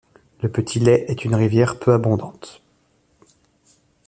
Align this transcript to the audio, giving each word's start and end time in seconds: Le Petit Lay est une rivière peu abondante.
Le 0.41 0.51
Petit 0.51 0.79
Lay 0.79 1.05
est 1.09 1.25
une 1.25 1.35
rivière 1.35 1.77
peu 1.77 1.93
abondante. 1.93 2.63